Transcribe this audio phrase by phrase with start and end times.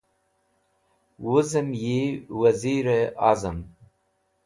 [1.23, 1.99] Wuzem yi
[2.39, 3.57] Wazir e Azam